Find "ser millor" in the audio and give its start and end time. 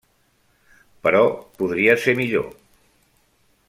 2.07-2.53